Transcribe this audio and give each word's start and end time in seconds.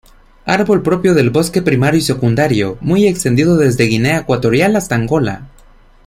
Árbol 0.47 0.81
propio 0.81 1.13
del 1.13 1.29
bosque 1.29 1.61
primario 1.61 1.99
y 1.99 2.01
secundario; 2.01 2.79
muy 2.81 3.05
extendido 3.05 3.57
desde 3.57 3.83
Guinea 3.85 4.21
Ecuatorial 4.21 4.75
hasta 4.75 4.95
Angola. 4.95 5.47